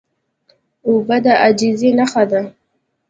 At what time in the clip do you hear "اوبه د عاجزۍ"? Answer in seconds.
0.87-1.89